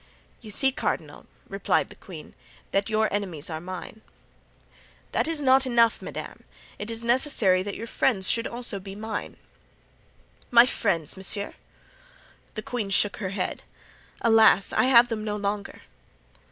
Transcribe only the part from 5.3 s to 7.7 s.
not enough madame, it is necessary